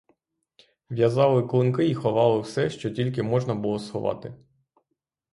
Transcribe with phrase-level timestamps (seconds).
[0.89, 4.33] В'язали клунки й ховали все, що тільки можна було сховати.